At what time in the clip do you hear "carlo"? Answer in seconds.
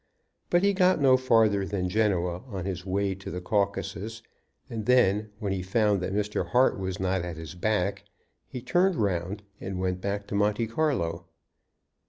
10.65-11.27